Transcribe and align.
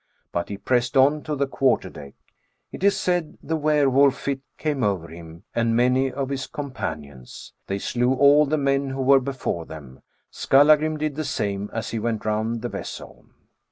But 0.31 0.49
he 0.49 0.57
pressed 0.57 0.97
on 0.97 1.21
to 1.25 1.35
the 1.35 1.45
quarter 1.45 1.87
deck. 1.91 2.15
It 2.71 2.83
is 2.83 2.97
said 2.97 3.37
the 3.43 3.55
were 3.55 3.87
wolf 3.87 4.17
fit 4.17 4.39
came 4.57 4.81
over 4.81 5.07
him 5.09 5.43
and 5.53 5.75
many 5.75 6.11
of 6.11 6.29
his 6.29 6.47
companions. 6.47 7.53
They 7.67 7.77
slew 7.77 8.13
all 8.15 8.47
the 8.47 8.57
men 8.57 8.89
who 8.89 9.01
were 9.03 9.19
before 9.21 9.67
them. 9.67 10.01
Skallagrim 10.31 10.97
did 10.97 11.13
the 11.13 11.23
same 11.23 11.69
as 11.71 11.91
he 11.91 11.99
went 11.99 12.23
ronnd 12.23 12.61
the 12.63 12.69
vessel. 12.69 13.25